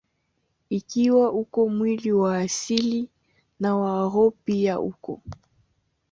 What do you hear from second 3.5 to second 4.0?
na wa